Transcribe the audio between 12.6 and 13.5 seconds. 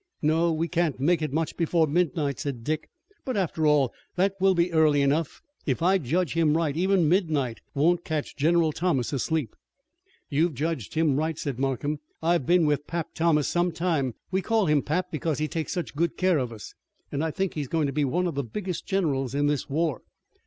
with 'Pap' Thomas